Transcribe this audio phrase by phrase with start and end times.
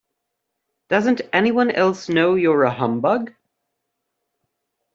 [0.89, 3.35] Doesn't anyone else know you're a humbug?